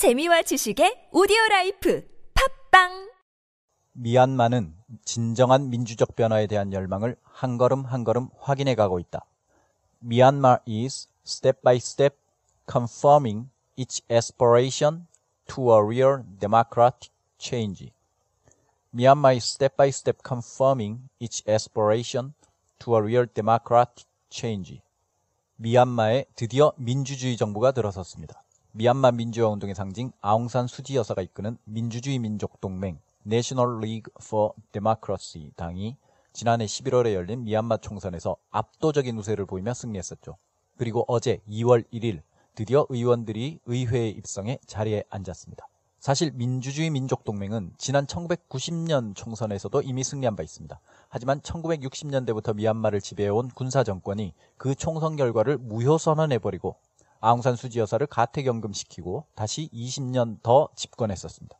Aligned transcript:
재미와 0.00 0.40
지식의 0.40 1.10
오디오 1.12 1.36
라이프 1.50 2.08
팝빵 2.32 3.10
미얀마는 3.92 4.74
진정한 5.04 5.68
민주적 5.68 6.16
변화에 6.16 6.46
대한 6.46 6.72
열망을 6.72 7.16
한 7.22 7.58
걸음 7.58 7.84
한 7.84 8.02
걸음 8.02 8.30
확인해 8.38 8.74
가고 8.74 8.98
있다. 8.98 9.26
Myanmar 10.02 10.60
is 10.66 11.10
step 11.26 11.60
by 11.62 11.76
step 11.76 12.16
confirming 12.66 13.50
its 13.76 14.00
aspiration 14.10 15.06
to 15.48 15.70
a 15.74 15.84
real 15.84 16.24
democratic 16.40 17.12
change. 17.38 17.92
Myanmar 18.94 19.36
is 19.36 19.44
step 19.44 19.76
by 19.76 19.88
step 19.88 20.20
confirming 20.26 21.10
its 21.20 21.46
aspiration 21.46 22.32
to 22.78 22.96
a 22.96 23.02
real 23.02 23.26
democratic 23.26 24.06
change. 24.30 24.80
미얀마에 25.56 26.24
드디어 26.36 26.72
민주주의 26.78 27.36
정부가 27.36 27.72
들어섰습니다. 27.72 28.42
미얀마 28.72 29.10
민주화 29.10 29.48
운동의 29.48 29.74
상징 29.74 30.12
아웅산 30.20 30.68
수지 30.68 30.96
여사가 30.96 31.22
이끄는 31.22 31.58
민주주의 31.64 32.20
민족 32.20 32.60
동맹 32.60 33.00
National 33.26 33.78
League 33.78 34.12
for 34.22 34.52
Democracy 34.70 35.50
당이 35.56 35.96
지난해 36.32 36.66
11월에 36.66 37.14
열린 37.14 37.42
미얀마 37.42 37.78
총선에서 37.78 38.36
압도적인 38.52 39.18
우세를 39.18 39.46
보이며 39.46 39.74
승리했었죠. 39.74 40.36
그리고 40.76 41.04
어제 41.08 41.40
2월 41.48 41.84
1일 41.92 42.22
드디어 42.54 42.86
의원들이 42.88 43.58
의회에 43.66 44.10
입성해 44.10 44.60
자리에 44.66 45.02
앉았습니다. 45.10 45.66
사실 45.98 46.30
민주주의 46.32 46.90
민족동맹은 46.90 47.72
지난 47.76 48.06
1990년 48.06 49.16
총선에서도 49.16 49.82
이미 49.82 50.04
승리한 50.04 50.36
바 50.36 50.44
있습니다. 50.44 50.80
하지만 51.08 51.40
1960년대부터 51.40 52.54
미얀마를 52.54 53.00
지배해온 53.00 53.48
군사정권이 53.48 54.32
그 54.56 54.76
총선 54.76 55.16
결과를 55.16 55.58
무효 55.58 55.98
선언해버리고 55.98 56.76
아웅산 57.20 57.56
수지 57.56 57.78
여사를 57.80 58.04
가택연금시키고 58.06 59.26
다시 59.34 59.68
20년 59.72 60.42
더 60.42 60.68
집권했었습니다. 60.74 61.56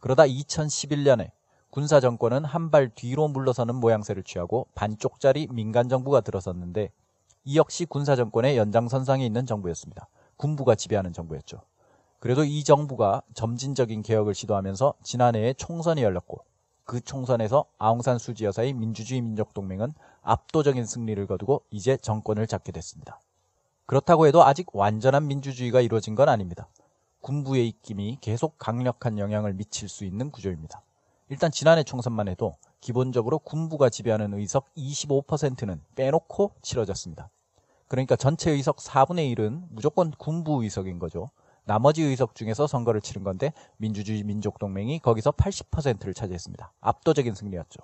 그러다 0.00 0.24
2011년에 0.24 1.30
군사 1.70 2.00
정권은 2.00 2.44
한 2.44 2.70
발 2.70 2.88
뒤로 2.88 3.28
물러서는 3.28 3.74
모양새를 3.74 4.22
취하고 4.22 4.66
반쪽짜리 4.74 5.48
민간 5.50 5.88
정부가 5.88 6.20
들어섰는데 6.20 6.90
이 7.44 7.58
역시 7.58 7.84
군사 7.84 8.16
정권의 8.16 8.56
연장선상에 8.56 9.24
있는 9.26 9.44
정부였습니다. 9.46 10.08
군부가 10.36 10.74
지배하는 10.74 11.12
정부였죠. 11.12 11.60
그래도 12.18 12.44
이 12.44 12.64
정부가 12.64 13.22
점진적인 13.34 14.02
개혁을 14.02 14.34
시도하면서 14.34 14.94
지난해에 15.02 15.52
총선이 15.54 16.02
열렸고 16.02 16.44
그 16.84 17.00
총선에서 17.00 17.66
아웅산 17.78 18.18
수지 18.18 18.44
여사의 18.44 18.72
민주주의 18.72 19.20
민족동맹은 19.20 19.92
압도적인 20.22 20.86
승리를 20.86 21.26
거두고 21.26 21.62
이제 21.70 21.96
정권을 21.96 22.46
잡게 22.46 22.72
됐습니다. 22.72 23.20
그렇다고 23.86 24.26
해도 24.26 24.44
아직 24.44 24.66
완전한 24.74 25.28
민주주의가 25.28 25.80
이루어진 25.80 26.14
건 26.14 26.28
아닙니다. 26.28 26.68
군부의 27.20 27.68
입김이 27.68 28.18
계속 28.20 28.58
강력한 28.58 29.18
영향을 29.18 29.54
미칠 29.54 29.88
수 29.88 30.04
있는 30.04 30.30
구조입니다. 30.30 30.82
일단 31.28 31.50
지난해 31.50 31.82
총선만 31.82 32.28
해도 32.28 32.54
기본적으로 32.80 33.38
군부가 33.38 33.88
지배하는 33.88 34.34
의석 34.34 34.72
25%는 34.76 35.82
빼놓고 35.94 36.52
치러졌습니다. 36.62 37.30
그러니까 37.88 38.16
전체 38.16 38.50
의석 38.50 38.76
4분의 38.76 39.36
1은 39.36 39.66
무조건 39.70 40.10
군부 40.10 40.62
의석인 40.62 40.98
거죠. 40.98 41.30
나머지 41.64 42.02
의석 42.02 42.34
중에서 42.36 42.66
선거를 42.66 43.00
치른 43.00 43.24
건데 43.24 43.52
민주주의 43.76 44.22
민족동맹이 44.22 45.00
거기서 45.00 45.32
80%를 45.32 46.14
차지했습니다. 46.14 46.72
압도적인 46.80 47.34
승리였죠. 47.34 47.80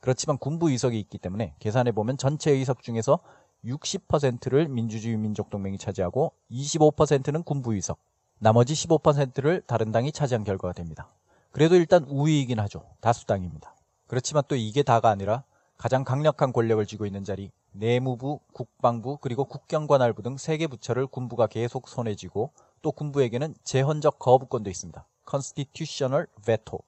그렇지만 0.00 0.38
군부 0.38 0.70
의석이 0.70 0.98
있기 1.00 1.18
때문에 1.18 1.54
계산해 1.58 1.92
보면 1.92 2.16
전체 2.16 2.50
의석 2.50 2.82
중에서 2.82 3.20
60%를 3.66 4.68
민주주의 4.68 5.16
민족동맹이 5.16 5.78
차지하고 5.78 6.32
25%는 6.50 7.42
군부 7.42 7.74
의석, 7.74 7.98
나머지 8.38 8.74
15%를 8.74 9.62
다른 9.66 9.92
당이 9.92 10.12
차지한 10.12 10.44
결과가 10.44 10.72
됩니다. 10.72 11.08
그래도 11.50 11.74
일단 11.74 12.04
우위이긴 12.04 12.58
하죠. 12.60 12.84
다수당입니다. 13.00 13.74
그렇지만 14.06 14.42
또 14.48 14.56
이게 14.56 14.82
다가 14.82 15.08
아니라 15.10 15.44
가장 15.76 16.04
강력한 16.04 16.52
권력을 16.52 16.84
쥐고 16.86 17.06
있는 17.06 17.24
자리, 17.24 17.50
내무부, 17.72 18.40
국방부, 18.52 19.18
그리고 19.18 19.44
국경관할부 19.44 20.22
등 20.22 20.36
세 20.36 20.56
개 20.58 20.66
부처를 20.66 21.06
군부가 21.06 21.46
계속 21.46 21.88
손에 21.88 22.14
쥐고 22.14 22.52
또 22.82 22.92
군부에게는 22.92 23.54
제헌적 23.64 24.18
거부권도 24.18 24.70
있습니다. 24.70 25.06
constitutional 25.28 26.26
veto. 26.44 26.80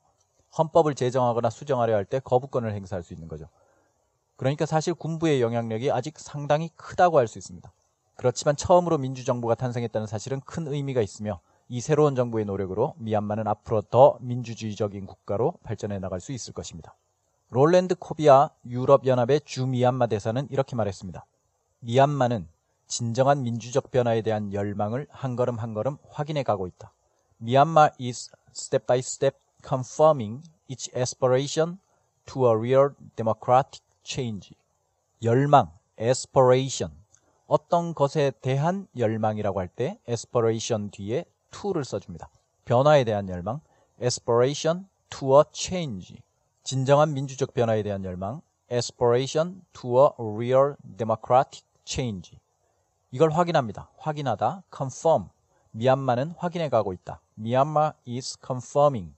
헌법을 0.56 0.94
제정하거나 0.94 1.50
수정하려 1.50 1.94
할 1.94 2.04
때 2.06 2.20
거부권을 2.20 2.72
행사할 2.72 3.03
수 3.03 3.12
있는 3.12 3.28
거죠. 3.28 3.48
그러니까 4.38 4.66
사실 4.66 4.94
군부의 4.94 5.43
영향력이 5.43 5.91
아직 5.91 6.16
상당히 6.19 6.71
크다고 6.76 7.19
할 7.19 7.26
수 7.26 7.38
있습니다. 7.38 7.71
그렇지만 8.15 8.54
처음으로 8.56 8.97
민주정부가 8.99 9.56
탄생했다는 9.56 10.06
사실은 10.06 10.41
큰 10.47 10.69
의미가 10.69 11.03
있으며 11.03 11.41
이 11.69 11.81
새로운 11.81 12.15
정부의 12.15 12.44
노력으로 12.44 12.94
미얀마는 12.98 13.47
앞으로 13.48 13.82
더 13.82 14.16
민주주의적인 14.21 15.06
국가로 15.06 15.54
발전해 15.65 15.98
나갈 15.98 16.21
수 16.21 16.32
있을 16.32 16.54
것입니다. 16.54 16.94
롤랜드 17.50 17.97
코비아 17.97 18.50
유럽연합의 18.65 19.41
주 19.44 19.66
미얀마 19.66 20.06
대사는 20.06 20.47
이렇게 20.50 20.77
말했습니다. 20.77 21.27
미얀마는 21.81 22.48
진정한 22.87 23.43
민주적 23.43 23.91
변화에 23.91 24.22
대한 24.22 24.53
열망을 24.53 25.09
한 25.10 25.34
걸음 25.34 25.59
한 25.59 25.75
걸음 25.75 25.98
확인해 26.09 26.44
가고 26.44 26.69
있다. 26.69 26.93
미얀마 27.38 27.91
is 28.00 28.31
step 28.54 28.87
by 28.87 29.00
step 29.00 29.37
confirming 29.66 30.43
its 30.71 30.91
aspiration 30.97 31.78
to 32.25 32.47
a 32.47 32.54
real 32.54 32.91
democratic 33.16 33.82
change. 34.08 34.54
열망, 35.22 35.70
aspiration. 36.00 36.92
어떤 37.46 37.94
것에 37.94 38.32
대한 38.41 38.88
열망이라고 38.96 39.60
할 39.60 39.69
때 39.69 39.98
aspiration 40.08 40.91
뒤에 40.91 41.24
to를 41.50 41.84
써줍니다. 41.84 42.28
변화에 42.64 43.04
대한 43.04 43.28
열망, 43.28 43.60
aspiration 44.00 44.86
to 45.10 45.38
a 45.38 45.44
change. 45.52 46.16
진정한 46.62 47.12
민주적 47.12 47.52
변화에 47.54 47.82
대한 47.82 48.04
열망, 48.04 48.41
aspiration 48.72 49.62
to 49.72 49.98
a 50.00 50.08
real 50.18 50.74
democratic 50.97 51.64
change. 51.84 52.38
이걸 53.10 53.30
확인합니다. 53.30 53.91
확인하다, 53.98 54.62
confirm. 54.74 55.28
미얀마는 55.70 56.32
확인해 56.36 56.68
가고 56.68 56.92
있다. 56.92 57.20
Myanmar 57.38 57.92
is 58.06 58.36
confirming. 58.44 59.14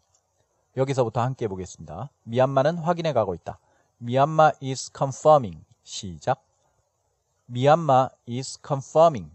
여기서부터 0.76 1.20
함께 1.20 1.48
보겠습니다. 1.48 2.10
미얀마는 2.24 2.78
확인해 2.78 3.12
가고 3.12 3.34
있다. 3.34 3.58
Myanmar 4.02 4.54
is 4.62 4.90
confirming. 4.90 5.64
시작. 5.84 6.42
Myanmar 7.50 8.10
is 8.26 8.58
confirming. 8.66 9.30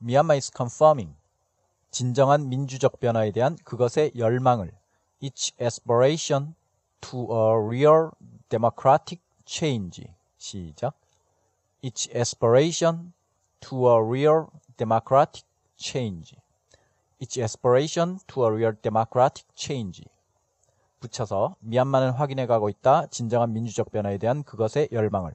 Myanmar 0.00 0.36
is 0.36 0.52
confirming. 0.54 1.16
진정한 1.90 2.48
민주적 2.48 3.00
변화에 3.00 3.32
대한 3.32 3.56
그것의 3.64 4.12
열망을 4.16 4.70
its 5.20 5.52
aspiration 5.60 6.54
to 7.00 7.26
a 7.32 7.58
real 7.58 8.10
democratic 8.48 9.20
change. 9.44 10.06
시작. 10.38 10.94
its 11.82 12.08
aspiration 12.14 13.12
to 13.58 13.88
a 13.88 14.00
real 14.00 14.46
democratic 14.76 15.44
change. 15.76 16.36
its 17.18 17.36
aspiration 17.36 18.20
to 18.28 18.44
a 18.44 18.52
real 18.52 18.72
democratic 18.80 19.44
change. 19.56 20.04
붙여서 21.04 21.56
미얀마는 21.60 22.12
확인해 22.12 22.46
가고 22.46 22.70
있다. 22.70 23.06
진정한 23.08 23.52
민주적 23.52 23.92
변화에 23.92 24.16
대한 24.16 24.42
그것의 24.42 24.88
열망을. 24.90 25.34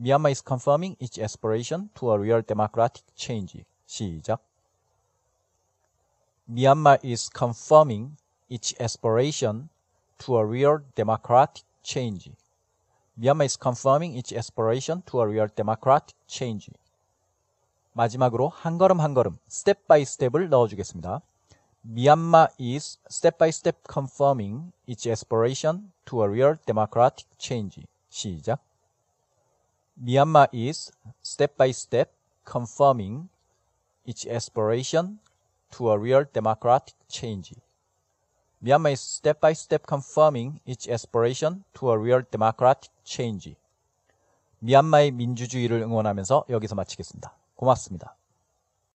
Myanmar 0.00 0.30
is 0.30 0.42
confirming 0.44 0.96
its 1.00 1.20
aspiration 1.20 1.90
to 1.94 2.10
a 2.12 2.18
real 2.18 2.42
democratic 2.42 3.04
change. 3.14 3.64
시작. 3.86 4.40
Myanmar 6.48 6.98
is 7.04 7.30
confirming 7.30 8.16
its 8.50 8.74
aspiration 8.80 9.68
to 10.18 10.36
a 10.38 10.44
real 10.44 10.78
democratic 10.96 11.64
change. 11.82 12.32
Myanmar 13.18 13.44
is 13.44 13.58
confirming 13.60 14.16
its 14.16 14.32
aspiration 14.32 15.02
to 15.04 15.20
a 15.20 15.28
real 15.28 15.48
democratic 15.54 16.16
change. 16.26 16.72
마지막으로 17.92 18.48
한 18.48 18.78
걸음 18.78 19.00
한 19.00 19.14
걸음 19.14 19.36
스텝 19.46 19.86
바이 19.86 20.04
스텝을 20.04 20.48
넣어주겠습니다. 20.48 21.20
Myanmar 21.86 22.48
is 22.58 22.96
step 23.10 23.36
by 23.36 23.50
step 23.50 23.76
confirming 23.86 24.72
its 24.86 25.06
aspiration 25.06 25.92
to 26.06 26.22
a 26.22 26.28
real 26.28 26.56
democratic 26.66 27.26
change. 27.38 27.86
시작. 28.10 28.58
Myanmar 30.02 30.48
is 30.52 30.90
step 31.22 31.58
by 31.58 31.70
step 31.70 32.10
confirming 32.44 33.28
its 34.06 34.26
aspiration 34.26 35.18
to 35.70 35.90
a 35.90 35.98
real 35.98 36.24
democratic 36.32 36.94
change. 37.08 37.52
Myanmar 38.64 38.92
is 38.92 39.00
step 39.00 39.40
by 39.40 39.52
step 39.52 39.86
confirming 39.86 40.60
its 40.64 40.88
aspiration 40.88 41.64
to 41.74 41.90
a 41.90 41.98
real 41.98 42.22
democratic 42.30 42.90
change. 43.04 43.56
미얀마의 44.60 45.10
민주주의를 45.10 45.82
응원하면서 45.82 46.46
여기서 46.48 46.74
마치겠습니다. 46.74 47.36
고맙습니다. 47.56 48.16